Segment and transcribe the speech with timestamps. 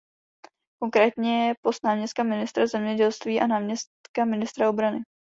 [0.81, 4.99] Konkrétně post náměstka ministra zemědělství a náměstka ministra obrany.